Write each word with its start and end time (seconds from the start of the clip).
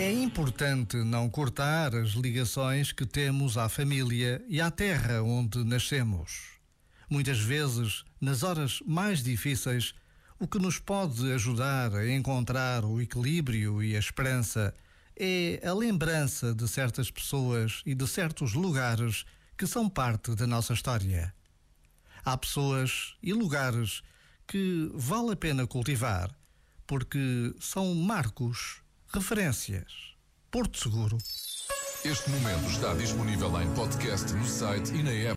É 0.00 0.10
importante 0.10 0.96
não 0.96 1.28
cortar 1.28 1.94
as 1.94 2.12
ligações 2.12 2.90
que 2.90 3.04
temos 3.04 3.58
à 3.58 3.68
família 3.68 4.42
e 4.48 4.58
à 4.58 4.70
terra 4.70 5.22
onde 5.22 5.62
nascemos. 5.62 6.52
Muitas 7.06 7.38
vezes, 7.38 8.02
nas 8.18 8.42
horas 8.42 8.80
mais 8.86 9.22
difíceis, 9.22 9.92
o 10.38 10.48
que 10.48 10.58
nos 10.58 10.78
pode 10.78 11.30
ajudar 11.32 11.94
a 11.94 12.10
encontrar 12.10 12.82
o 12.82 12.98
equilíbrio 12.98 13.82
e 13.82 13.94
a 13.94 13.98
esperança 13.98 14.74
é 15.14 15.60
a 15.62 15.74
lembrança 15.74 16.54
de 16.54 16.66
certas 16.66 17.10
pessoas 17.10 17.82
e 17.84 17.94
de 17.94 18.08
certos 18.08 18.54
lugares 18.54 19.26
que 19.54 19.66
são 19.66 19.86
parte 19.86 20.34
da 20.34 20.46
nossa 20.46 20.72
história. 20.72 21.34
Há 22.24 22.38
pessoas 22.38 23.16
e 23.22 23.34
lugares 23.34 24.00
que 24.46 24.90
vale 24.94 25.32
a 25.32 25.36
pena 25.36 25.66
cultivar 25.66 26.34
porque 26.86 27.54
são 27.60 27.94
marcos 27.94 28.80
Referências. 29.12 30.14
Porto 30.52 30.78
Seguro. 30.78 31.18
Este 32.04 32.30
momento 32.30 32.70
está 32.70 32.94
disponível 32.94 33.60
em 33.60 33.68
podcast 33.74 34.32
no 34.32 34.46
site 34.46 34.94
e 34.94 35.02
na 35.02 35.10
app. 35.10 35.28